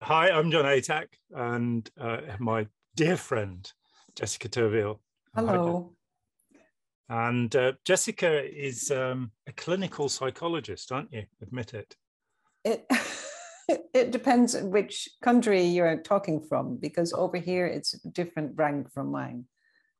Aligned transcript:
Hi, 0.00 0.30
I'm 0.30 0.52
Jon 0.52 0.64
Atack, 0.64 1.08
and 1.34 1.90
uh, 2.00 2.18
my 2.38 2.68
dear 2.94 3.16
friend 3.16 3.70
Jessica 4.14 4.48
Terwiel. 4.48 5.00
Hello. 5.34 5.92
And 7.08 7.54
uh, 7.56 7.72
Jessica 7.84 8.44
is 8.44 8.92
um, 8.92 9.32
a 9.48 9.52
clinical 9.52 10.08
psychologist, 10.08 10.92
aren't 10.92 11.12
you? 11.12 11.24
Admit 11.42 11.74
it. 11.74 11.96
It 12.64 12.86
it 13.92 14.12
depends 14.12 14.56
which 14.62 15.08
country 15.20 15.64
you're 15.64 15.96
talking 15.96 16.40
from, 16.48 16.76
because 16.76 17.12
over 17.12 17.36
here 17.36 17.66
it's 17.66 17.94
a 17.94 18.08
different 18.08 18.52
rank 18.54 18.92
from 18.92 19.10
mine. 19.10 19.46